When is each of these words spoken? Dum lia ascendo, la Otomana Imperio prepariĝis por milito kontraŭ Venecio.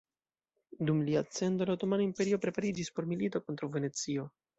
Dum 0.85 1.03
lia 1.07 1.19
ascendo, 1.19 1.67
la 1.69 1.75
Otomana 1.77 2.05
Imperio 2.05 2.39
prepariĝis 2.47 2.89
por 2.97 3.09
milito 3.13 3.43
kontraŭ 3.51 3.71
Venecio. 3.77 4.27